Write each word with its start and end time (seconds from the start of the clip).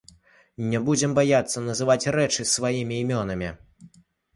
Не 0.71 0.79
будзем 0.87 1.11
баяцца 1.21 1.57
называць 1.69 2.09
рэчы 2.19 2.49
сваімі 2.57 2.95
імёнамі. 3.07 3.57